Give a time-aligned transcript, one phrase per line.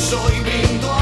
[0.00, 0.99] soy lindo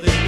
[0.00, 0.23] de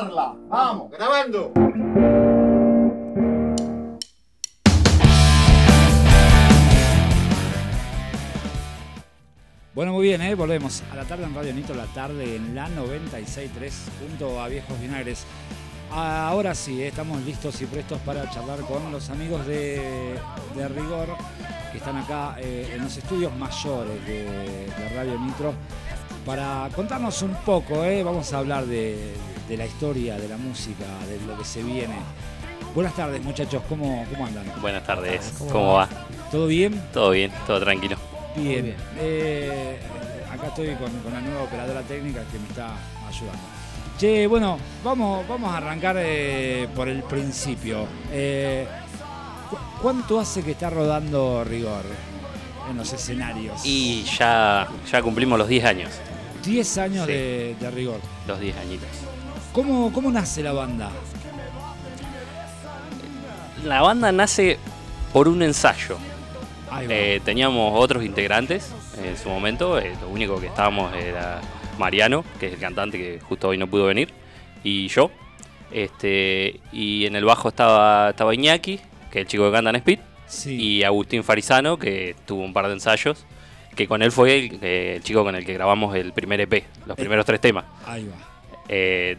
[0.00, 1.52] Vamos, grabando.
[9.74, 10.36] Bueno, muy bien, ¿eh?
[10.36, 14.80] volvemos a la tarde en Radio Nito, la tarde en la 96.3 junto a Viejos
[14.80, 15.24] Vinagres.
[15.90, 16.88] Ahora sí, ¿eh?
[16.88, 20.16] estamos listos y prestos para charlar con los amigos de,
[20.54, 21.08] Rigor
[21.72, 25.54] que están acá eh, en los estudios mayores de, Radio Nitro
[26.24, 29.14] para contarnos un poco, vamos a hablar de,
[29.48, 31.94] de la historia, de la música, de lo que se viene.
[32.74, 34.44] Buenas tardes muchachos, ¿cómo, cómo andan?
[34.60, 35.88] Buenas tardes, ¿cómo, va?
[36.30, 36.80] ¿Todo bien?
[36.92, 37.96] Todo bien, todo tranquilo.
[38.36, 38.76] Bien.
[38.98, 39.78] Eh,
[40.30, 42.72] acá estoy con, con la nueva operadora técnica que me está
[43.08, 43.40] ayudando.
[43.98, 47.86] Che, bueno, vamos, vamos a arrancar eh, por el principio.
[48.12, 48.66] Eh,
[49.50, 51.82] ¿cu- ¿Cuánto hace que está rodando Rigor
[52.70, 53.60] en los escenarios?
[53.64, 55.90] Y ya, ya cumplimos los 10 años,
[56.44, 57.12] 10 años Sí.
[57.12, 57.98] de, de Rigor.
[58.28, 58.88] los 10 añitos.
[59.58, 60.88] ¿Cómo, ¿Cómo nace la banda?
[63.64, 64.56] La banda nace
[65.12, 65.98] por un ensayo.
[66.88, 68.72] Eh, teníamos otros integrantes
[69.02, 71.40] en su momento, eh, lo único que estábamos era
[71.76, 74.10] Mariano, que es el cantante que justo hoy no pudo venir,
[74.62, 75.10] y yo.
[75.72, 78.78] Este, y en el bajo estaba, estaba Iñaki,
[79.10, 80.54] que es el chico que canta en Speed, sí.
[80.54, 83.26] y Agustín Farizano, que tuvo un par de ensayos,
[83.74, 86.62] que con él fue el, eh, el chico con el que grabamos el primer EP,
[86.86, 87.64] los primeros tres temas.
[87.84, 88.38] Ahí va.
[88.68, 89.16] Eh,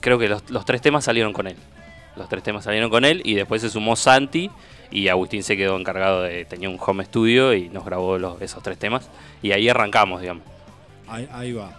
[0.00, 1.56] creo que los, los tres temas salieron con él.
[2.16, 4.50] Los tres temas salieron con él y después se sumó Santi
[4.90, 6.44] y Agustín se quedó encargado de...
[6.46, 9.08] Tenía un home studio y nos grabó los- esos tres temas
[9.42, 10.42] y ahí arrancamos, digamos.
[11.06, 11.72] Ahí, ahí va.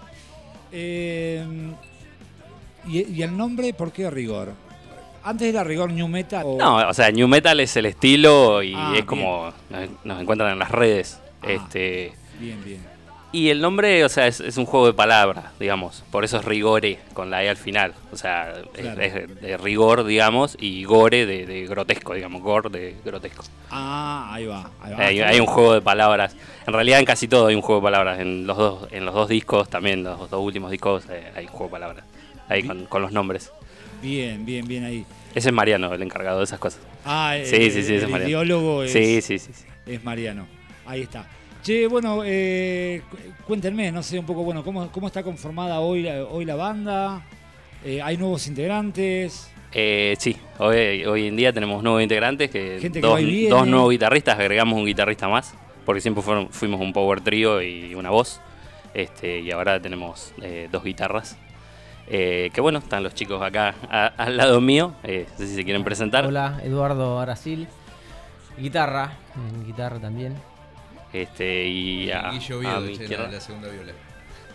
[0.71, 1.43] Eh,
[2.87, 4.53] ¿y, y el nombre por qué Rigor?
[5.23, 6.43] Antes era Rigor New Metal.
[6.45, 9.51] o- No, o sea, New Metal es el estilo y Ah, es como...
[9.69, 11.19] Nos, nos encuentran en las redes.
[11.41, 11.47] Ah.
[11.51, 12.79] Este, Bien, bien.
[13.31, 16.03] Y el nombre, o sea, es, es un juego de palabras, digamos.
[16.11, 17.93] Por eso es Rigore, con la E al final.
[18.11, 19.01] O sea, es- Claro.
[19.01, 22.41] es, de rigor, digamos, y gore de, de grotesco, digamos.
[22.41, 23.43] Gore de grotesco.
[23.69, 24.69] Ah, ahí va.
[24.81, 24.99] ahí va.
[25.05, 26.35] Hay, hay un juego de palabras.
[26.65, 28.19] En realidad en casi todo hay un juego de palabras.
[28.19, 31.51] En los dos, en los dos discos también, los dos últimos discos, eh, hay un
[31.51, 32.05] juego de palabras.
[32.47, 33.51] Ahí con, con los nombres.
[34.01, 35.05] Bien, bien, bien ahí.
[35.35, 36.81] Ese es Mariano, el encargado de esas cosas.
[37.05, 38.27] Ah, Sí, el, sí, sí, ese es el Mariano.
[38.29, 39.51] ideólogo es, Sí, sí, sí.
[39.53, 39.65] sí.
[39.85, 40.47] es Mariano.
[40.87, 41.27] Ahí está.
[41.61, 46.03] Che, bueno, eh, cu- cuéntenme, no sé, un poco, bueno, ¿cómo, cómo está conformada hoy
[46.03, 47.21] la, hoy la banda?
[47.83, 49.51] Eh, ¿Hay nuevos integrantes?
[49.73, 53.25] Eh, sí, hoy, hoy en día tenemos nuevos integrantes, que, Gente que dos, va y
[53.25, 53.49] viene.
[53.49, 55.53] dos nuevos guitarristas, agregamos un guitarrista más,
[55.85, 58.39] porque siempre fueron- fuimos un power trio y una voz.
[58.93, 61.37] Este, y ahora tenemos eh, dos guitarras.
[62.07, 65.55] Eh, que bueno, están los chicos acá a- al lado mío, eh, no sé si
[65.55, 66.25] se quieren presentar.
[66.25, 67.67] Hola, Eduardo Arasil.
[68.57, 69.11] Guitarra,
[69.67, 70.33] guitarra también.
[71.13, 73.25] Este, y a, Guillo a Oviedo, mi che, izquierda.
[73.25, 73.91] la, la segunda viola.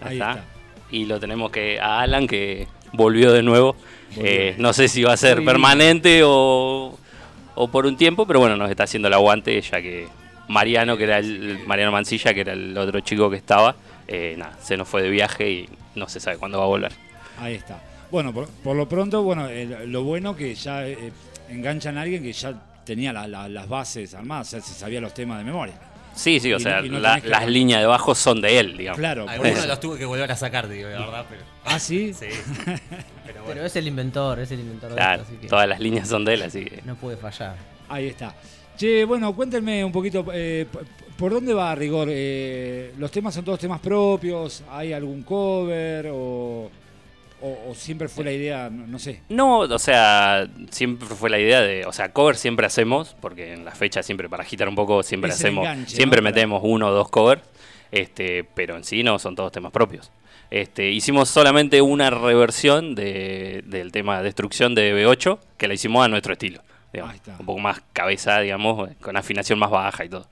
[0.01, 0.31] Ahí Ahí está.
[0.33, 0.45] está.
[0.91, 3.75] Y lo tenemos que a Alan que volvió de nuevo.
[4.15, 4.31] Volvió.
[4.31, 5.45] Eh, no sé si va a ser Sí.
[5.45, 6.97] permanente o,
[7.57, 10.07] o por un tiempo, pero bueno, nos está haciendo el aguante ya que
[10.49, 13.75] Mariano, que era el Mariano Mancilla, que era el otro chico que estaba,
[14.07, 16.93] eh, nada, se nos fue de viaje y no se sabe cuándo va a volver.
[17.41, 17.83] Ahí está.
[18.13, 21.11] Bueno, por, por lo pronto, bueno, eh, lo bueno que ya eh,
[21.49, 22.53] enganchan a alguien que ya
[22.85, 25.75] tenía la- la- las bases armadas, o sea, se sabía los temas de memoria.
[26.15, 28.15] Sí, sí, o Y sea, no- y no la- tenés que- las líneas de bajo
[28.15, 28.99] son de él, digamos.
[28.99, 29.27] Claro.
[29.29, 31.43] Algunos los tuve que volver a sacar, digo, la verdad, pero.
[31.65, 32.13] Ah, sí.
[32.19, 32.27] Sí.
[33.27, 33.55] Pero bueno.
[33.55, 36.07] Pero es el inventor, es el inventor de Claro, esto, así que todas las líneas
[36.09, 36.83] son de él, así que...
[36.85, 37.57] no puede fallar.
[37.89, 38.35] Ahí está.
[38.77, 40.67] Che, bueno, cuéntenme un poquito, eh,
[41.17, 42.09] ¿por dónde va Rigor?
[42.11, 44.63] Eh, ¿Los temas son todos temas propios?
[44.71, 46.11] ¿Hay algún cover?
[46.13, 46.71] ¿O,
[47.45, 49.21] o- o siempre fue la idea, no, sé?
[49.29, 53.65] No, o sea, siempre fue la idea de, o sea, cover siempre hacemos, porque en
[53.65, 56.93] la fecha siempre para agitar un poco siempre Es hacemos, enganche, siempre metemos uno o
[56.93, 57.43] dos covers,
[57.93, 60.11] este, pero en sí no son todos temas propios.
[60.51, 66.09] Este, hicimos solamente una reversión de- del tema Destrucción de B8, que la hicimos a
[66.09, 67.37] nuestro estilo, digamos, Ahí está.
[67.39, 70.27] un poco más cabeza, digamos, con afinación más baja y todo.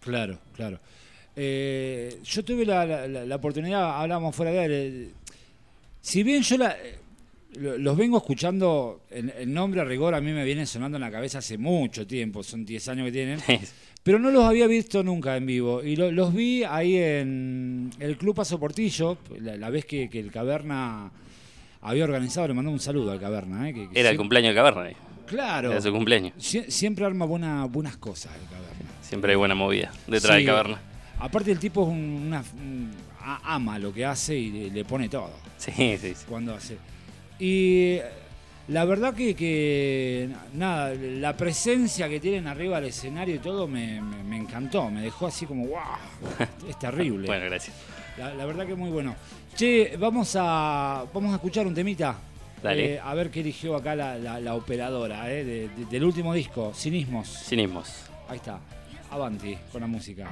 [0.00, 0.78] Claro, claro.
[1.34, 5.08] Eh, yo tuve la, la- la- la oportunidad, hablábamos fuera de.
[6.02, 6.98] Si bien yo la- eh,
[7.54, 11.10] lo- los vengo escuchando, el, el nombre Rigor a mí me viene sonando en la
[11.10, 13.40] cabeza hace mucho tiempo, son 10 años que tienen,
[14.02, 15.82] pero no los había visto nunca en vivo.
[15.82, 20.18] Y lo- los vi ahí en el Club Paso Portillo, la, la vez que, que
[20.18, 21.10] el Caverna
[21.82, 23.68] había organizado, le mandó un saludo al Caverna.
[23.68, 26.34] eh, que- que Era el siem- cumpleaños de Caverna, eh, Claro, era su cumpleaños.
[26.36, 28.90] Sie- siempre arma buena, buenas cosas el Caverna.
[29.02, 30.40] Siempre hay buena movida detrás Sí.
[30.42, 30.80] de Caverna.
[31.20, 34.84] Aparte el tipo es un- una, un- a- ama lo que hace y le, le
[34.84, 36.24] pone todo Sí, sí, sí.
[36.28, 36.76] cuando hace.
[37.38, 37.98] Y
[38.68, 44.00] la verdad que, que, nada, la presencia que tienen arriba del escenario y todo me,
[44.00, 45.78] me- me encantó, me dejó así como wow,
[46.68, 47.26] es terrible.
[47.26, 47.76] Bueno, gracias.
[48.18, 49.14] La, la verdad que muy bueno.
[49.56, 52.16] Che, vamos a vamos a escuchar un temita.
[52.62, 52.94] Dale.
[52.94, 56.32] Eh, a ver qué eligió acá la, la- la operadora eh, de- de- del último
[56.34, 57.28] disco, Cinismos.
[57.48, 57.88] Cinismos.
[58.28, 58.58] Ahí está.
[59.10, 60.30] Avanti con la música.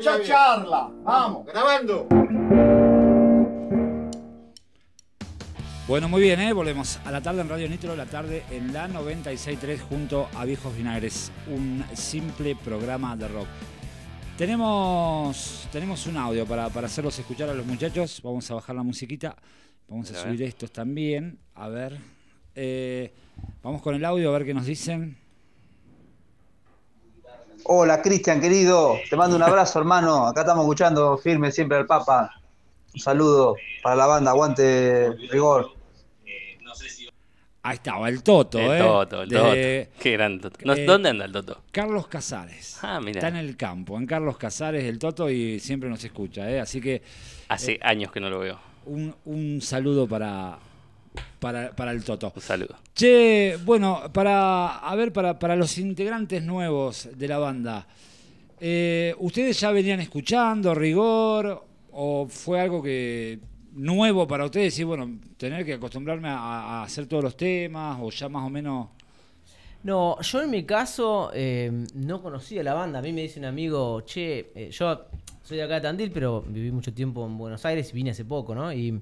[0.00, 0.90] Mucha charla.
[1.04, 2.08] Vamos, grabando.
[5.86, 6.54] Bueno, muy bien, ¿eh?
[6.54, 10.74] volvemos a la tarde en Radio Nitro, la tarde en la 96.3 junto a Viejos
[10.74, 13.46] Vinagres, un simple programa de rock.
[14.38, 18.82] Tenemos, tenemos un audio para, para hacerlos escuchar a los muchachos, vamos a bajar la
[18.82, 19.36] musiquita,
[19.86, 21.98] vamos a, A subir estos también, a ver.
[22.54, 23.12] Eh,
[23.62, 25.18] vamos con el audio a ver qué nos dicen.
[27.64, 30.26] Hola Cristian, querido, te mando un abrazo, hermano.
[30.26, 32.30] Acá estamos escuchando firme siempre al Papa.
[32.94, 35.70] Un saludo para la banda, aguante rigor.
[37.62, 38.78] Ahí estaba, el Toto, El ¿eh?
[38.78, 39.98] Toto, el De Toto.
[40.02, 40.58] Qué gran Toto.
[40.64, 41.60] No, eh, ¿Dónde anda el Toto?
[41.70, 42.78] Carlos Casares.
[42.82, 43.18] Ah, mira.
[43.20, 46.58] Está en el campo, en Carlos Casares, el Toto, y siempre nos escucha, ¿eh?
[46.58, 47.02] Así que
[47.48, 48.58] Hace años que no lo veo.
[48.86, 50.58] un, un saludo para,
[51.38, 52.32] para, para el Toto.
[52.34, 52.76] Un saludo.
[52.94, 57.86] Che, bueno, para, a ver, para, para los integrantes nuevos de la banda,
[58.60, 63.38] eh, ¿ustedes ya venían escuchando rigor o fue algo que
[63.72, 68.10] nuevo para ustedes y bueno, tener que acostumbrarme a, a hacer todos los temas o
[68.10, 68.88] ya más o menos...
[69.82, 72.98] No, yo en mi caso eh, no conocía la banda.
[72.98, 75.06] A mí me dice un amigo, che, eh, yo
[75.42, 78.26] soy de acá de Tandil, pero viví mucho tiempo en Buenos Aires y vine hace
[78.26, 78.70] poco, ¿no?
[78.72, 79.00] Y,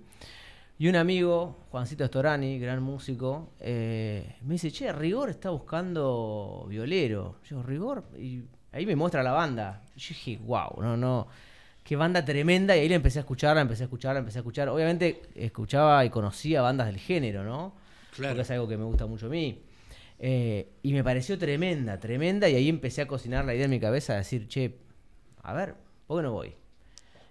[0.81, 7.41] y un amigo, Juancito Storani, gran músico, eh, me dice, che, Rigor está buscando violero.
[7.45, 9.83] Yo, Rigor, y ahí me muestra la banda.
[9.97, 11.27] Yo dije, wow, no, no.
[11.83, 12.77] Qué banda tremenda.
[12.77, 14.69] Y ahí la empecé a escuchar, la empecé a escuchar, la empecé a escuchar.
[14.69, 17.75] Obviamente escuchaba y conocía bandas del género, ¿no?
[18.17, 19.61] Porque es algo que me gusta mucho a mí.
[20.21, 22.49] Eh, y me pareció tremenda, tremenda.
[22.49, 24.79] Y ahí empecé a cocinar la idea en mi cabeza de decir, che,
[25.43, 25.75] a ver,
[26.07, 26.58] ¿por qué no voy?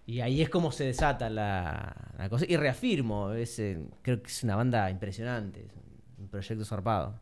[0.08, 2.46] Y ahí es como se desata la, la cosa.
[2.50, 7.22] Y reafirmo, es, eh, creo que es una banda impresionante, es un proyecto zarpado.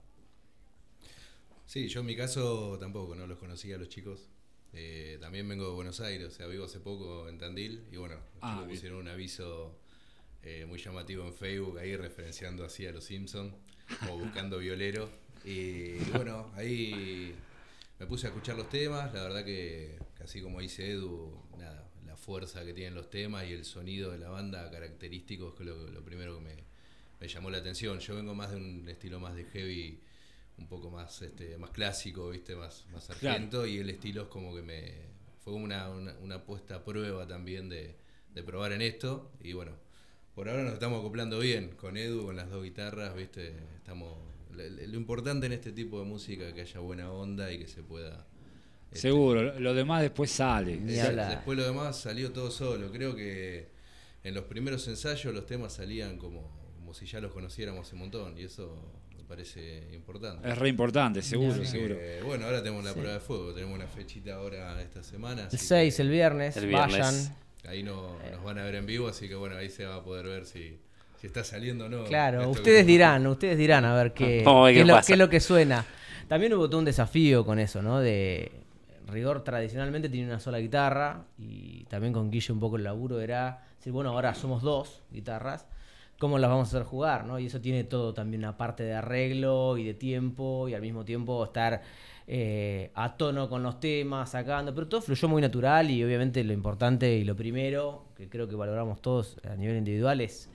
[1.65, 4.29] Sí, yo en mi caso tampoco, no los conocía a los chicos.
[4.73, 8.15] Eh, también vengo de Buenos Aires, o sea, vivo hace poco en Tandil y bueno,
[8.35, 9.79] los Ah, chicos pusieron un aviso
[10.43, 13.53] eh, muy llamativo en Facebook ahí referenciando así a los Simpsons
[14.11, 15.09] o buscando violero.
[15.45, 17.35] Y bueno, ahí
[17.99, 21.84] me puse a escuchar los temas, la verdad que, que así como dice Edu, nada,
[22.25, 26.03] fuerza que tienen los temas y el sonido de la banda característico es lo, lo
[26.03, 26.55] primero que me,
[27.19, 27.99] me llamó la atención.
[27.99, 29.99] Yo vengo más de un estilo más de heavy,
[30.57, 33.19] un poco más este más clásico, viste, más, más Claro.
[33.21, 34.93] sargento, y el estilo es como que me.
[35.43, 37.95] fue como una, una, una puesta a prueba también de,
[38.33, 39.31] de probar en esto.
[39.41, 39.73] Y bueno,
[40.33, 44.17] por ahora nos estamos acoplando bien con Edu, con las dos guitarras, viste, estamos.
[44.51, 47.83] Lo importante en este tipo de música es que haya buena onda y que se
[47.83, 48.25] pueda.
[48.91, 50.77] Este, Seguro, lo- demás después sale.
[50.77, 52.91] Después lo demás salió todo solo.
[52.91, 53.67] Creo que
[54.23, 58.37] en los primeros ensayos los temas salían como, como si ya los conociéramos un montón
[58.37, 58.75] y eso
[59.17, 60.49] me parece importante.
[60.49, 61.95] Es re importante, seguro, seguro.
[61.97, 65.41] que, bueno, ahora tenemos la prueba de fuego, tenemos una fechita ahora esta semana.
[65.41, 66.97] El así 6, que el viernes, El viernes.
[66.99, 67.35] vayan.
[67.67, 70.03] Ahí no, nos van a ver en vivo, así que bueno, ahí se va a
[70.03, 70.77] poder ver si,
[71.19, 72.03] si está saliendo o no.
[72.05, 75.83] Claro, que- ustedes dirán, ustedes dirán a ver qué, lo, qué es lo que suena.
[76.27, 77.99] También hubo todo un desafío con eso, ¿no?
[77.99, 78.51] De
[79.07, 83.63] rigor tradicionalmente tiene una sola guitarra y también con Guille un poco el laburo era
[83.77, 85.67] decir, bueno, ahora somos dos guitarras,
[86.19, 87.39] ¿cómo las vamos a hacer jugar, no?
[87.39, 91.05] Y eso tiene todo también una parte de arreglo y de tiempo y al mismo
[91.05, 91.81] tiempo estar
[92.27, 96.53] eh, a tono con los temas, sacando, pero todo fluyó muy natural y obviamente lo
[96.53, 100.49] importante y lo primero que creo que valoramos todos a nivel individual es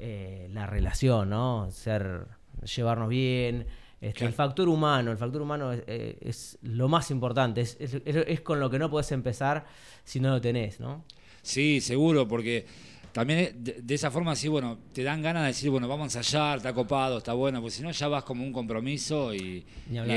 [0.00, 1.70] eh, la relación, ¿no?
[1.70, 2.26] Ser,
[2.74, 3.66] llevarnos bien.
[4.02, 8.40] Este, El factor humano, el factor humano es, eh, es lo más importante, es, es-
[8.40, 9.64] con lo que no puedes empezar
[10.04, 11.04] si no lo tenés, ¿no?
[11.40, 12.66] Sí, seguro, porque
[13.12, 16.18] también de, de esa forma sí, bueno, te dan ganas de decir, bueno, vamos a
[16.18, 19.64] ensayar, está copado, está bueno, porque si no ya vas como un compromiso y,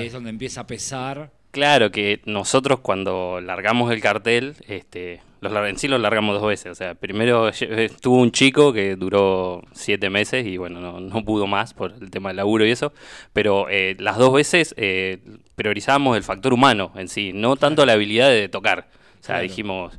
[0.05, 1.31] es donde empieza a pesar.
[1.55, 6.69] Claro que nosotros cuando largamos el cartel, este, los, en sí los largamos dos veces.
[6.69, 11.47] O sea, primero estuvo un chico que duró siete meses y bueno, no, no pudo
[11.47, 12.91] más por el tema del laburo y eso.
[13.31, 15.19] Pero eh, las dos veces eh,
[15.55, 18.89] priorizamos el factor humano en sí, no tanto la habilidad de tocar.
[19.21, 19.43] O sea, Claro.
[19.43, 19.97] dijimos,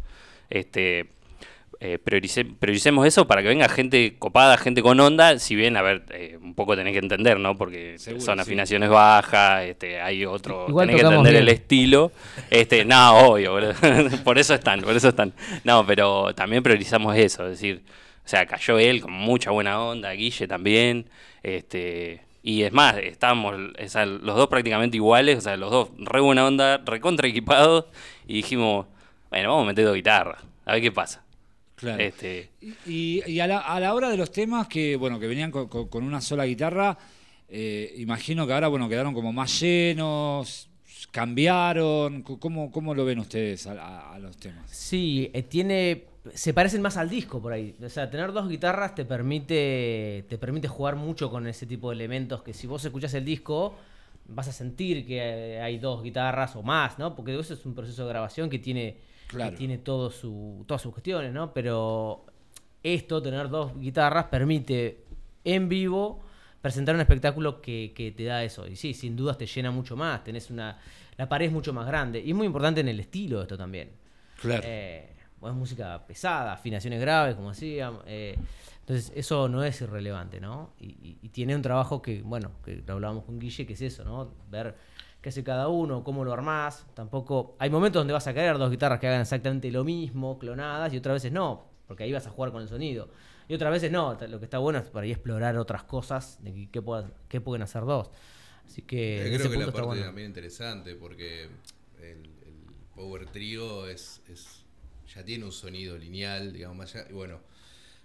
[0.51, 1.07] este,
[1.81, 5.83] eh, priorice- prioricemos eso para que venga gente copada, gente con onda, si bien, a
[5.83, 7.57] ver, eh, un poco tenés que entender, ¿no?
[7.57, 8.43] Porque Seguro, son sí.
[8.43, 12.13] afinaciones bajas, este, hay otro, Igual tenés que entender el estilo.
[12.51, 13.57] Este, no, obvio,
[14.25, 15.33] por eso están, por eso están.
[15.65, 17.83] No, pero también priorizamos eso, es decir,
[18.25, 21.07] o sea, cayó él con mucha buena onda, Guille también,
[21.43, 25.91] este, y es más, estábamos o sea, los dos prácticamente iguales, o sea, los dos
[25.99, 27.85] re buena onda, recontra equipados,
[28.27, 28.87] y dijimos,
[29.31, 31.23] bueno, vamos a meter dos guitarras, a ver qué pasa.
[31.77, 32.03] Claro.
[32.03, 32.51] Este,
[32.87, 35.69] Y, y a, la, a la hora de los temas que, bueno, que venían con,
[35.69, 36.97] con- con una sola guitarra,
[37.49, 40.69] eh, imagino que ahora, bueno, quedaron como más llenos,
[41.11, 42.23] cambiaron?
[42.23, 44.71] ¿Cómo, cómo lo ven ustedes a, a- a los temas?
[44.71, 46.05] Sí, eh, tiene.
[46.35, 47.77] Se parecen más al disco por ahí.
[47.85, 50.25] O sea, tener dos guitarras te permite.
[50.29, 53.77] te permite jugar mucho con ese tipo de elementos que si vos escuchás el disco,
[54.29, 57.15] vas a sentir que hay dos guitarras o más, ¿no?
[57.15, 58.97] Porque eso es un proceso de grabación que tiene.
[59.29, 59.51] Claro.
[59.51, 61.53] que tiene todo su, todas sus cuestiones, ¿no?
[61.53, 62.27] Pero
[62.83, 65.05] esto, tener dos guitarras, permite
[65.45, 66.21] en vivo
[66.61, 68.67] presentar un espectáculo que, que te da eso.
[68.67, 70.23] Y sí, sin dudas te llena mucho más.
[70.25, 70.79] Tenés una.
[71.17, 72.21] La pared es mucho más grande.
[72.21, 73.91] Y es muy importante en el estilo esto también.
[74.41, 74.63] Claro.
[74.67, 75.13] Eh,
[75.43, 78.03] es música pesada, afinaciones graves, como decíamos.
[78.07, 78.37] eh,
[78.81, 80.71] entonces, eso no es irrelevante, ¿no?
[80.81, 83.81] Y, y- y tiene un trabajo que, bueno, que lo hablábamos con Guille, que es
[83.83, 84.31] eso, ¿no?
[84.49, 84.77] Ver
[85.21, 86.87] qué hace cada uno, cómo lo armás.
[86.95, 87.57] Tampoco.
[87.59, 90.97] Hay momentos donde vas a caer dos guitarras que hagan exactamente lo mismo, clonadas, y
[90.99, 93.09] otras veces no, porque ahí vas a jugar con el sonido.
[93.49, 96.69] Y otras veces no, lo que está bueno es por ahí explorar otras cosas de
[96.71, 98.11] qué, puedan- qué pueden hacer dos.
[98.65, 99.19] Así que.
[99.19, 100.05] Eh, en ese creo que la punto parte está bueno.
[100.07, 101.45] también interesante porque
[102.01, 104.65] el, el Power Trio es, es
[105.15, 107.41] ya tiene un sonido lineal, digamos, más allá, y bueno,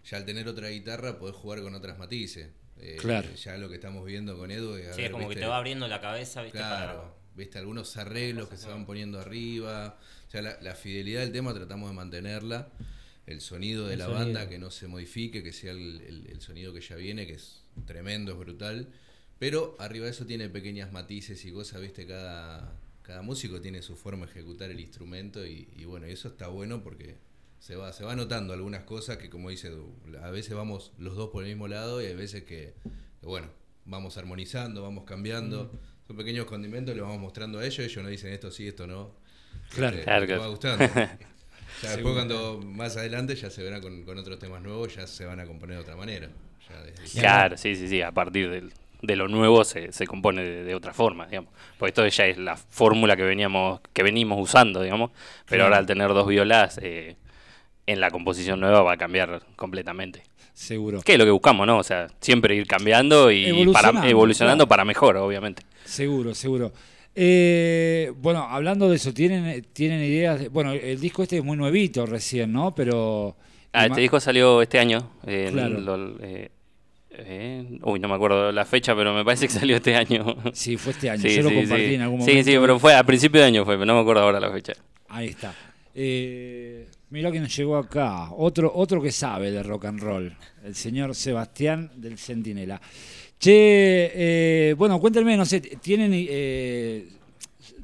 [0.05, 2.49] ya al tener otra guitarra podés jugar con otras matices.
[2.81, 3.29] Eh, Claro.
[3.35, 5.57] Ya lo que estamos viendo con Edu es, Sí, ver, como que viste, te va
[5.57, 6.57] abriendo la cabeza, ¿viste?
[6.57, 9.97] Claro, viste algunos arreglos que se van poniendo arriba.
[10.27, 12.69] O sea, la, la fidelidad del tema tratamos de mantenerla.
[13.27, 14.23] El sonido de El la sonido.
[14.25, 17.33] banda que no se modifique, que sea el, el- el sonido que ya viene, que
[17.33, 18.87] es tremendo, es brutal.
[19.37, 23.95] Pero arriba de eso tiene pequeñas matices y cosas, viste, cada, cada músico tiene su
[23.95, 27.15] forma de ejecutar el instrumento y, y bueno, eso está bueno porque
[27.61, 29.93] se va, se va notando algunas cosas que como dice Edu,
[30.23, 32.73] a veces vamos los dos por el mismo lado y hay veces que,
[33.19, 33.47] que, bueno,
[33.85, 35.71] vamos armonizando, vamos cambiando.
[36.07, 39.11] Son pequeños condimentos, le vamos mostrando a ellos, ellos nos dicen esto sí, esto no.
[39.75, 39.95] Claro.
[39.97, 40.85] Este, Claro, va gustando.
[41.81, 45.25] Ya después cuando más adelante ya se verán con, con otros temas nuevos, ya se
[45.25, 46.29] van a componer de otra manera.
[46.69, 48.01] Ya desde- Claro, sí, sí, sí.
[48.01, 51.51] A partir del- de lo nuevo se, se compone de, de otra forma, digamos.
[51.79, 55.11] Porque esto ya es la fórmula que veníamos, que venimos usando, digamos.
[55.47, 57.15] Pero ahora al tener dos violas, eh,
[57.91, 60.23] en la composición nueva va a cambiar completamente.
[60.53, 61.01] Seguro.
[61.01, 61.77] Que es lo que buscamos, ¿no?
[61.77, 64.69] O sea, siempre ir cambiando y Evolucionando, para, evolucionando claro.
[64.69, 65.63] para mejor, obviamente.
[65.85, 66.71] Seguro, seguro.
[67.15, 70.39] Eh, bueno, hablando de eso, ¿tienen, tienen ideas?
[70.39, 72.73] de- bueno, el disco este es muy nuevito recién, ¿no?
[72.75, 73.35] Pero...
[73.73, 75.11] Ah, este disco salió este año.
[75.25, 75.79] eh, Claro.
[75.79, 76.51] lo- eh,
[77.11, 80.35] eh, uy, no me acuerdo la fecha, pero me parece que salió este año.
[80.53, 81.21] Sí, fue este año.
[81.21, 81.93] Sí, Yo lo sí, compartí sí.
[81.95, 82.51] en algún Sí, momento.
[82.51, 84.73] sí, pero fue a principio de año fue, pero no me acuerdo ahora la fecha.
[85.09, 85.53] Ahí está.
[85.95, 88.31] Eh, mirá quién llegó acá.
[88.31, 90.35] Otro, otro que sabe de rock and roll.
[90.63, 92.81] El señor Sebastián del Centinela.
[93.37, 97.07] Che, eh, bueno, cuéntenme, no sé, ¿tienen eh,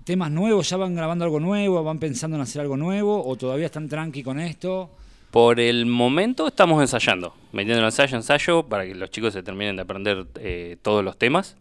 [0.03, 0.69] temas nuevos?
[0.69, 1.83] ¿Ya van grabando algo nuevo?
[1.83, 3.25] ¿Van pensando en hacer algo nuevo?
[3.25, 4.89] ¿O todavía están tranqui con esto?
[5.31, 9.81] Por el momento estamos ensayando, metiendo ensayo, ensayo, para que los chicos se terminen de
[9.81, 11.57] aprender eh, todos los temas.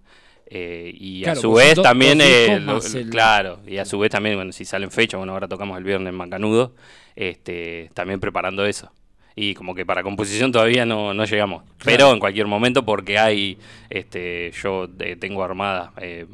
[0.46, 3.84] Eh, y Claro, a su vez también, dos eh, lo- más el- claro, y a
[3.84, 6.74] su vez también, bueno, si salen fechas, bueno, ahora tocamos el viernes en Macanudo,
[7.16, 8.90] este, también preparando eso.
[9.34, 13.58] Y como que para composición todavía no, no llegamos, pero en cualquier momento porque hay,
[13.90, 16.26] este, yo eh, tengo armadas eh,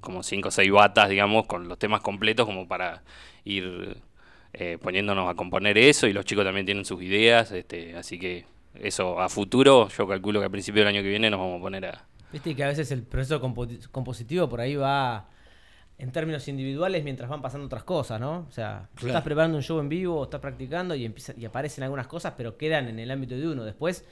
[0.00, 3.02] como cinco o seis batas, digamos, con los temas completos como para
[3.44, 3.96] ir
[4.82, 9.20] poniéndonos a componer eso y los chicos también tienen sus ideas, este, así que eso
[9.20, 11.86] a futuro, yo calculo que a principio del año que viene nos vamos a poner
[11.86, 12.04] a...
[12.32, 15.28] Viste que a veces el proceso compo- compositivo por ahí va
[15.98, 18.46] en términos individuales mientras van pasando otras cosas, ¿no?
[18.48, 19.08] O sea, Claro.
[19.08, 22.56] estás preparando un show en vivo, estás practicando y, empieza, y aparecen algunas cosas, pero
[22.56, 23.64] quedan en el ámbito de uno.
[23.64, 24.04] Después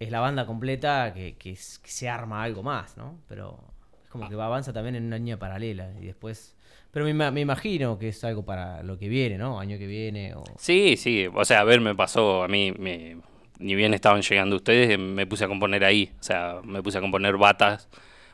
[0.00, 3.18] es la banda completa que, que es- que se arma algo más, ¿no?
[3.28, 3.58] Pero
[4.02, 6.54] es como que va, avanza también en una línea paralela y después...
[6.90, 9.60] Pero me, me imagino que es algo para lo que viene, ¿no?
[9.60, 10.42] Año que viene o...
[10.58, 13.18] Sí, sí, o sea, a ver, me pasó, a mí, me-
[13.58, 16.98] ni bien estaban llegando ustedes, eh, me puse a componer ahí, o sea, me puse
[16.98, 17.88] a componer batas,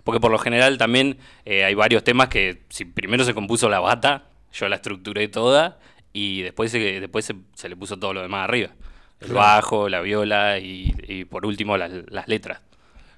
[0.05, 3.81] porque por lo general también eh, hay varios temas que si primero se compuso la
[3.81, 5.79] bata, yo la estructuré toda
[6.13, 8.71] y después, se, después se, se le puso todo lo demás arriba,
[9.21, 12.61] el bajo, la viola y, y por último las, las letras.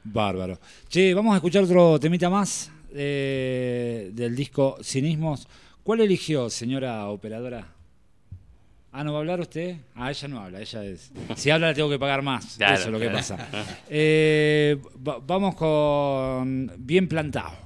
[0.04, 0.58] Bárbaro.
[0.88, 5.48] Che, vamos a escuchar otro temita más eh, del disco Cinismos.
[5.82, 7.73] ¿Cuál eligió, señora operadora?
[8.96, 9.76] Ah, ¿no va a hablar usted?
[9.96, 11.10] Ah, ella no habla, ella es...
[11.34, 13.18] Si habla le tengo que pagar más, Claro, eso es lo que claro.
[13.18, 13.48] pasa.
[13.88, 17.63] Eh, va- vamos con Bien Plantado.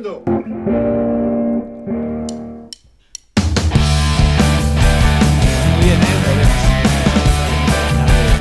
[0.00, 0.22] Grabando.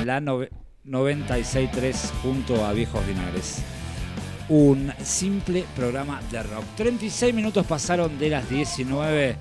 [0.05, 0.49] La nove-
[0.85, 3.61] 96.3 junto a Viejos Vinagres.
[4.49, 6.63] Un simple programa de rock.
[6.75, 9.35] 36 minutos pasaron de las 19.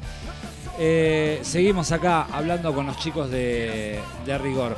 [0.79, 4.01] Eh, seguimos acá hablando con los chicos de
[4.43, 4.77] Rigor.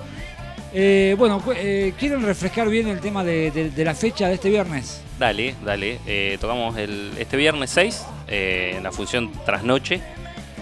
[0.75, 4.49] Eh, bueno, eh, ¿quieren refrescar bien el tema de, de- de la fecha de este
[4.49, 5.03] viernes?
[5.19, 5.99] Dale, dale.
[6.07, 10.01] Eh, tocamos el, este viernes 6 eh, en la función Trasnoche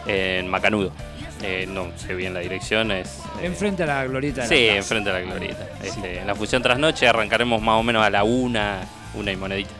[0.06, 0.92] en Macanudo.
[1.68, 3.18] No sé bien la dirección, es...
[3.42, 5.66] Enfrente a la glorieta de Sí, la enfrente a la glorieta.
[5.82, 8.80] Este, en la función Trasnoche arrancaremos más o menos a la una,
[9.14, 9.70] una y monedita.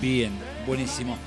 [0.00, 0.30] Bien,
[0.64, 1.18] buenísimo.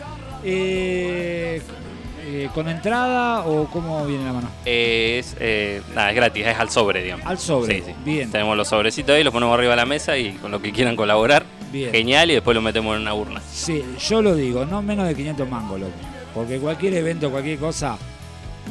[2.23, 4.49] Eh, ¿Con entrada o cómo viene la mano?
[4.65, 7.25] Eh, es, eh, nada, es gratis, es al sobre, digamos.
[7.25, 7.93] Al sobre, Sí, sí.
[8.05, 8.31] bien.
[8.31, 10.95] Tenemos los sobrecitos ahí, los ponemos arriba de la mesa y con lo que quieran
[10.95, 11.91] colaborar, Bien.
[11.91, 13.41] genial, y después lo metemos en una urna.
[13.51, 15.91] Sí, yo lo digo, no menos de 500 mangos, loco.
[16.35, 17.97] Porque cualquier evento, cualquier cosa,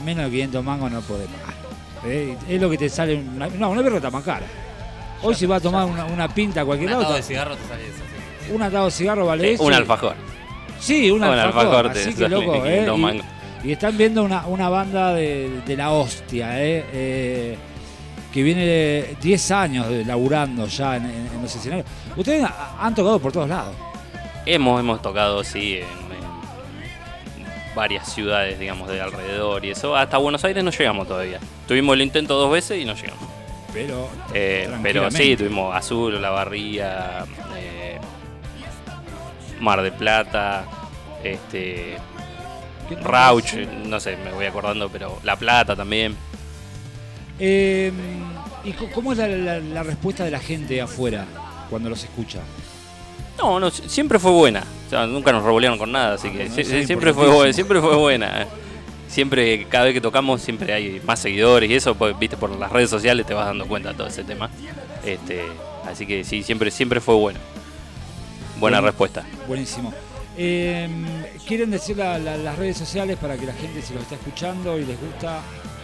[0.04, 1.54] menos de 500 mangos no puede pagar.
[2.06, 3.16] Eh, Es lo que te sale.
[3.16, 4.46] Una, no, una está más cara.
[5.22, 7.56] Hoy si va a tomar una, una pinta a Un cualquier atado lado, de cigarro
[7.56, 7.96] te sale eso.
[8.46, 8.52] sí.
[8.52, 9.64] un atado de cigarro vale eso.
[9.64, 10.14] un alfajor.
[10.78, 11.60] Sí, un Un alfajor.
[11.66, 12.86] alfajor te así que loco, eh.
[12.86, 13.39] 500 Y-.
[13.64, 17.58] Y, están viendo una, una banda de, de la hostia, eh, eh,
[18.32, 21.86] que viene de 10 años laburando ya en, en- en los escenarios.
[22.16, 23.74] Ustedes ha- han tocado por todos lados.
[24.46, 29.94] Hemos, hemos tocado, sí, en, en varias ciudades, digamos, de alrededor y eso.
[29.96, 31.38] Hasta Buenos Aires no llegamos todavía.
[31.68, 33.28] Tuvimos el intento dos veces y no llegamos.
[33.72, 37.24] Pero, Eh, pero sí, tuvimos Azul, La Barría,
[39.60, 40.64] Mar de Plata,
[41.22, 41.96] este.
[43.02, 43.54] Rauch,
[43.86, 46.16] no sé, me voy acordando, pero La Plata también.
[47.38, 47.92] Eh,
[48.64, 51.24] ¿Y cómo es la, la- la respuesta de la gente afuera
[51.70, 52.40] cuando los escucha?
[53.38, 54.62] No, no, si- siempre fue buena.
[54.86, 57.80] O sea, nunca nos revolearon con nada, así Ah, que si- es siempre fue siempre
[57.80, 58.46] fue buena.
[59.08, 62.70] Siempre, cada vez que tocamos, siempre hay más seguidores y eso, pues, viste, por las
[62.70, 64.50] redes sociales te vas dando cuenta de todo ese tema.
[65.04, 65.42] Este,
[65.90, 67.38] así que sí, siempre, siempre fue bueno.
[68.58, 69.24] Buena respuesta.
[69.48, 69.92] Buenísimo.
[70.42, 70.88] Eh,
[71.46, 74.78] ¿Quieren decir la- la- las redes sociales para que la gente se los está escuchando
[74.78, 75.40] y les gusta?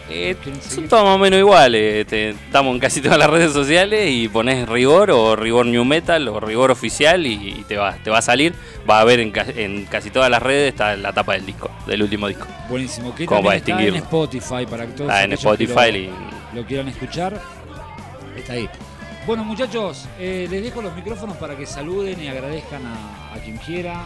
[0.09, 1.95] Eh, ¿Quieren son todos más o menos iguales.
[1.97, 6.27] este, estamos en casi todas las redes sociales y pones rigor o rigor new metal
[6.29, 8.55] o rigor oficial y, y te, va, te va a salir.
[8.89, 12.01] Va a ver en, en casi todas las redes está la tapa del disco, del
[12.01, 12.47] último disco.
[12.67, 13.13] Buenísimo.
[13.13, 13.95] Que Como para está en.
[13.97, 16.07] Spotify para que todos Está en aquellos que Spotify
[16.53, 17.39] lo, lo quieran escuchar.
[18.35, 18.67] Está ahí.
[19.27, 23.57] Bueno, muchachos, eh, les dejo los micrófonos para que saluden y agradezcan a, a quien
[23.57, 24.05] quiera.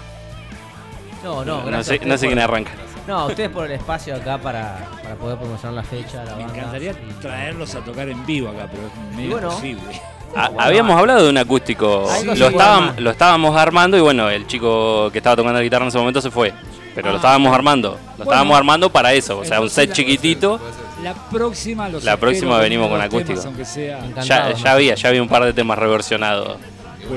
[1.23, 2.71] No, no, No, sé, no sé quién arranca.
[3.07, 6.43] No, a ustedes por el espacio acá para, para poder promocionar la fecha, la Me
[6.43, 6.57] banda.
[6.59, 9.47] encantaría y- traerlos a tocar en vivo acá, pero es medio bueno.
[9.49, 9.81] imposible.
[10.33, 10.99] Ah, habíamos ah.
[10.99, 12.09] hablado de un acústico.
[12.09, 13.01] Algo Lo, puede estábamos, armar.
[13.01, 16.21] lo estábamos armando y bueno, el chico que estaba tocando la guitarra en ese momento
[16.21, 16.53] se fue.
[16.95, 17.11] Pero Ah.
[17.11, 17.97] lo estábamos armando.
[18.17, 19.39] Lo estábamos armando para eso.
[19.39, 20.57] O sea, un set chiquitito.
[21.03, 23.27] La próxima los La próxima espero venimos con dos acústico.
[23.41, 23.97] temas, aunque sea.
[23.97, 24.25] Encantado.
[24.25, 26.55] Ya, Encantado, ya había, ya había un par de temas reversionados.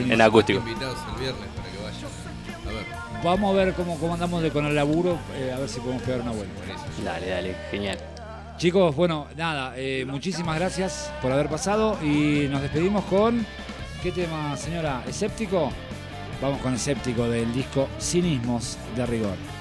[0.08, 0.58] En acústico.
[0.58, 1.48] Invitados el viernes
[3.24, 6.02] Vamos a ver cómo, cómo andamos de, con el laburo, eh, a ver si podemos
[6.02, 6.60] pegar una vuelta.
[7.02, 7.96] Dale, dale, genial.
[8.58, 13.46] Chicos, bueno, nada, eh, muchísimas gracias por haber pasado y nos despedimos con.
[14.02, 15.02] ¿Qué tema, señora?
[15.08, 15.72] ¿Escéptico?
[16.42, 19.53] Vamos con Escéptico del disco Cinismos de Rigor.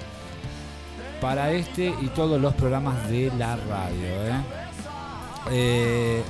[1.20, 4.06] para este y todos los programas de la radio.
[4.06, 4.40] Eh.
[5.50, 6.22] Eh,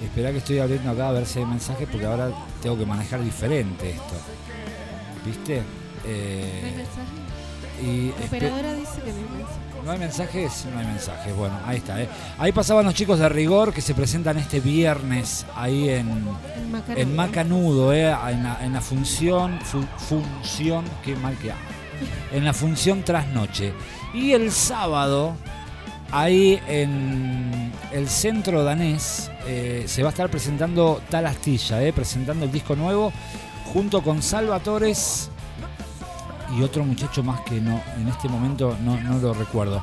[0.00, 2.30] espera que estoy abriendo acá a ver si hay mensajes porque ahora
[2.62, 4.14] tengo que manejar diferente esto.
[5.26, 5.56] ¿Viste?
[5.56, 5.68] ¿No hay
[6.06, 6.84] Eh?
[7.82, 9.82] Y La espe- operadora dice que no hay mensaje.
[9.84, 11.36] no hay mensajes, no hay mensajes.
[11.36, 12.00] Bueno, ahí está.
[12.02, 12.08] ¿eh?
[12.38, 16.08] Ahí pasaban los chicos de rigor que se presentan este viernes ahí en,
[16.56, 16.96] En Macanudo.
[17.02, 18.10] en Macanudo, ¿eh?
[18.30, 21.60] en, la, en la función, fu- función, qué mal que hago.
[22.32, 23.72] En la función trasnoche.
[24.12, 25.34] Y el sábado,
[26.12, 31.92] ahí en el centro danés, eh, se va a estar presentando Tal Astilla, ¿eh?
[31.92, 33.12] presentando el disco nuevo,
[33.72, 35.30] junto con Salvatores
[36.56, 39.82] y otro muchacho más que no en este momento no, no lo recuerdo.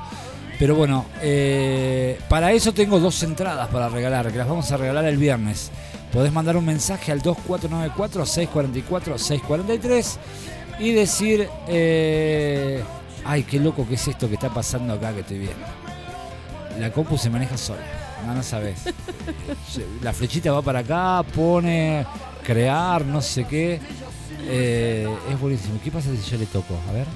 [0.61, 5.05] Pero bueno, eh, para eso tengo dos entradas para regalar, que las vamos a regalar
[5.05, 5.71] el viernes.
[6.13, 10.17] Podés mandar un mensaje al 2494-644-643
[10.79, 12.83] y decir, eh,
[13.25, 15.65] ay, qué loco que es esto que está pasando acá que estoy viendo.
[16.79, 17.81] La compu se maneja sola,
[18.27, 18.83] no, no sabes.
[20.03, 22.05] La flechita va para acá, pone
[22.43, 23.79] crear, no sé qué.
[24.53, 25.79] Eh, es buenísimo.
[25.81, 26.77] ¿Qué pasa si yo le toco?
[26.89, 27.07] A ver.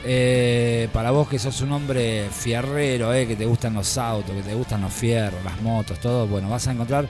[0.05, 3.27] Eh, para vos que sos un hombre fierrero, ¿eh?
[3.27, 6.65] que te gustan los autos, que te gustan los fierros, las motos, todo, bueno, vas
[6.67, 7.09] a encontrar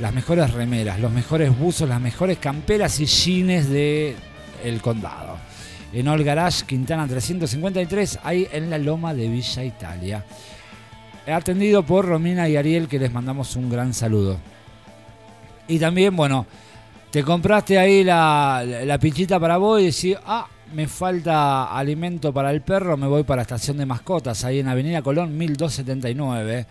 [0.00, 4.16] las mejores remeras, los mejores buzos, las mejores camperas y jeans de
[4.64, 5.50] el condado
[5.92, 10.24] en All Garage, Quintana 353, ahí en la loma de Villa Italia.
[11.26, 14.38] Atendido por Romina y Ariel, que les mandamos un gran saludo.
[15.68, 16.46] Y también, bueno,
[17.10, 22.50] te compraste ahí la, la pinchita para vos y decís, ah, me falta alimento para
[22.50, 26.66] el perro, me voy para la estación de mascotas, ahí en Avenida Colón 1279.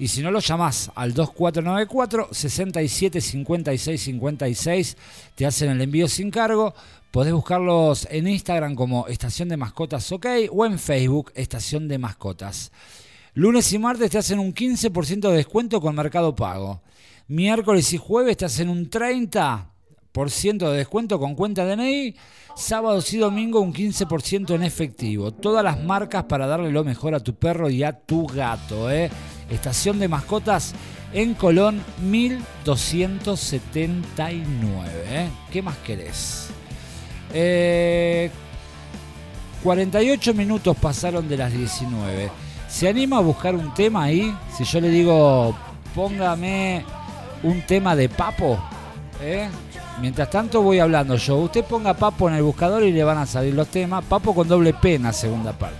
[0.00, 4.96] Y si no lo llamás al 2494 67 56 56,
[5.34, 6.74] te hacen el envío sin cargo.
[7.10, 12.72] Podés buscarlos en Instagram como Estación de Mascotas OK o en Facebook Estación de Mascotas.
[13.34, 16.80] Lunes y martes te hacen un 15% de descuento con Mercado Pago.
[17.28, 22.16] Miércoles y jueves te hacen un 30% de descuento con cuenta DNI.
[22.56, 25.30] Sábados y domingo un 15% en efectivo.
[25.30, 28.90] Todas las marcas para darle lo mejor a tu perro y a tu gato.
[28.90, 29.10] ¿eh?
[29.50, 30.72] Estación de Mascotas
[31.12, 34.90] en Colón 1279.
[35.08, 35.28] ¿eh?
[35.50, 36.50] ¿Qué más querés?
[37.32, 38.30] Eh,
[39.62, 42.30] 48 minutos pasaron de las 19.
[42.68, 44.34] ¿Se anima a buscar un tema ahí?
[44.56, 45.54] Si yo le digo,
[45.94, 46.84] póngame
[47.42, 48.58] un tema de papo,
[49.20, 49.48] ¿eh?
[50.00, 51.36] Mientras tanto voy hablando yo.
[51.36, 54.02] Usted ponga Papo en el buscador y le van a salir los temas.
[54.04, 55.76] Papo con doble P en la segunda parte.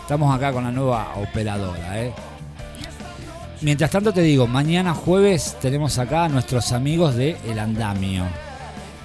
[0.00, 2.12] Estamos acá con la nueva operadora, ¿eh?
[3.62, 8.24] Mientras tanto te digo, mañana jueves tenemos acá a nuestros amigos de El Andamio.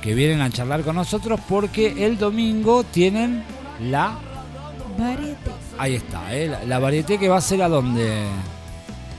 [0.02, 3.44] Que vienen a charlar con nosotros porque el domingo tienen
[3.80, 4.18] la...
[4.98, 5.52] Varieté.
[5.78, 6.48] Ahí está, ¿eh?
[6.48, 8.26] La, la varieté que va a ser a donde...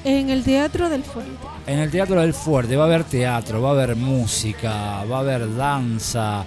[0.04, 1.30] En el Teatro del Fuerte.
[1.66, 5.20] En el Teatro del Fuerte va a haber teatro, va a haber música, va a
[5.20, 6.44] haber danza.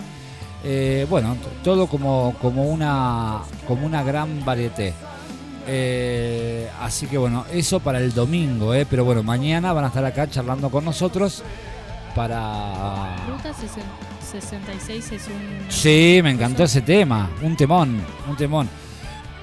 [0.63, 4.93] eh, bueno, todo como, como, una, como una gran varieté.
[5.68, 10.05] Eh, así que bueno, eso para el domingo, eh, pero bueno, mañana van a estar
[10.05, 11.43] acá charlando con nosotros
[12.16, 13.16] para...
[13.28, 13.51] Ruta
[14.32, 15.66] 66 es un.
[15.70, 18.70] Sí, me encantó ese tema, un temón, un temón.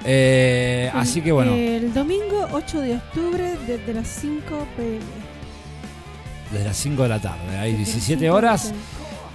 [0.04, 4.98] Eh, así que bueno, El domingo 8 de octubre desde las 5 pm.
[6.50, 8.74] desde las 5 de la tarde, hay Desde las 17 5 horas.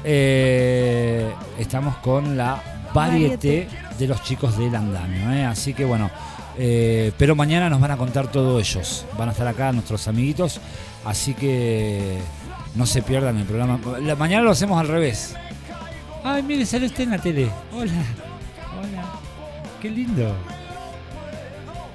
[0.03, 2.61] Eh, estamos con la
[2.93, 3.67] Varieté.
[3.97, 5.31] de los chicos del andamio.
[5.31, 5.45] ¿eh?
[5.45, 6.09] Así que bueno,
[6.57, 9.05] eh, pero mañana nos van a contar todo ellos.
[9.17, 10.59] Van a estar acá nuestros amiguitos.
[11.05, 12.17] Así que
[12.75, 13.79] no se pierdan el programa.
[14.01, 15.35] La, mañana lo hacemos al revés.
[16.23, 17.49] Ay, mire, sale usted en la tele.
[17.73, 17.91] Hola,
[18.79, 19.05] hola.
[19.81, 20.35] Qué lindo.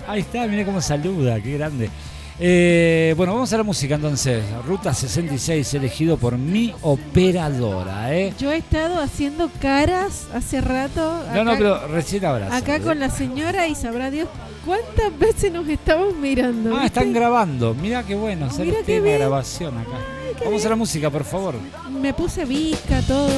[0.07, 1.91] Ahí está, mire cómo saluda, qué grande.
[2.39, 4.43] Eh, bueno, vamos a la música entonces.
[4.67, 8.33] Ruta 66, elegido por mi operadora, ¿eh?
[8.39, 11.25] Yo he estado haciendo caras hace rato.
[11.35, 12.55] No, no, pero recién abrazo.
[12.55, 14.29] Acá con la señora y sabrá Dios
[14.65, 16.71] cuántas veces nos estamos mirando.
[16.71, 16.99] Ah, ¿viste?
[17.01, 17.75] están grabando.
[17.75, 19.19] Mira qué bueno, qué en la bien.
[19.19, 19.99] grabación acá.
[20.45, 21.55] Vamos a la música, por favor.
[21.91, 23.29] Me puse visca, todo.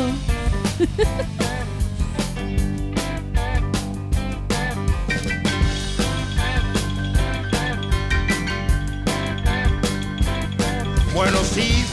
[11.15, 11.85] Bueno, sí,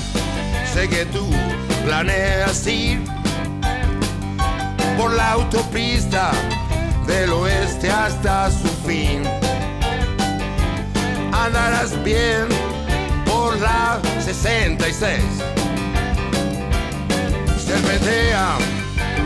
[0.74, 1.28] sé que tú
[1.86, 3.02] planeas ir
[4.98, 6.32] por la autopista
[7.08, 9.24] del oeste hasta su fin.
[11.34, 12.48] Andarás bien
[13.26, 15.20] por la 66.
[17.66, 18.58] Serpentea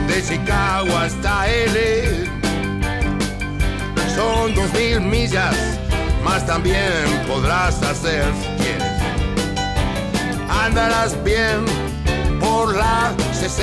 [0.08, 2.26] de Chicago hasta L.
[4.16, 5.56] Son dos mil millas,
[6.24, 8.96] más también podrás hacer si quieres
[10.66, 11.66] andarás bien